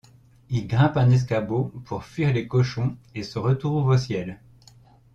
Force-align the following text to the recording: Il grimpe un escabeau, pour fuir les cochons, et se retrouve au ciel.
Il 0.49 0.65
grimpe 0.65 0.97
un 0.97 1.11
escabeau, 1.11 1.65
pour 1.85 2.05
fuir 2.05 2.33
les 2.33 2.47
cochons, 2.47 2.97
et 3.13 3.21
se 3.21 3.37
retrouve 3.37 3.85
au 3.89 3.97
ciel. 3.99 4.39